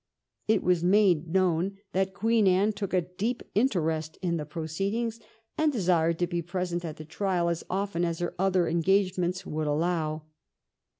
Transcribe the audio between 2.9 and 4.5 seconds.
a deep interest in the